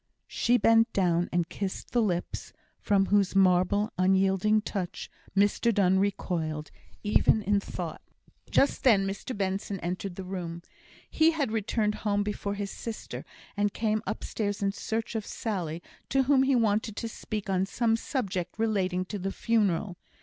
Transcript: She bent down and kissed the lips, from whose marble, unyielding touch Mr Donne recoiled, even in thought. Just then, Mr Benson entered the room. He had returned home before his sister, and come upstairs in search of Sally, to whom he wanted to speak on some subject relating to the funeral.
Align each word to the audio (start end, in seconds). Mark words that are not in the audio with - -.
She 0.25 0.57
bent 0.57 0.91
down 0.93 1.29
and 1.31 1.47
kissed 1.47 1.91
the 1.91 2.01
lips, 2.01 2.53
from 2.79 3.05
whose 3.05 3.35
marble, 3.35 3.93
unyielding 3.99 4.61
touch 4.63 5.11
Mr 5.37 5.71
Donne 5.71 5.99
recoiled, 5.99 6.71
even 7.03 7.43
in 7.43 7.59
thought. 7.59 8.01
Just 8.49 8.83
then, 8.83 9.05
Mr 9.05 9.37
Benson 9.37 9.79
entered 9.81 10.15
the 10.15 10.23
room. 10.23 10.63
He 11.07 11.33
had 11.33 11.51
returned 11.51 11.93
home 12.01 12.23
before 12.23 12.55
his 12.55 12.71
sister, 12.71 13.23
and 13.55 13.75
come 13.75 14.01
upstairs 14.07 14.63
in 14.63 14.71
search 14.71 15.13
of 15.13 15.23
Sally, 15.23 15.83
to 16.09 16.23
whom 16.23 16.41
he 16.41 16.55
wanted 16.55 16.95
to 16.95 17.07
speak 17.07 17.47
on 17.47 17.67
some 17.67 17.95
subject 17.95 18.57
relating 18.57 19.05
to 19.05 19.19
the 19.19 19.31
funeral. 19.31 19.97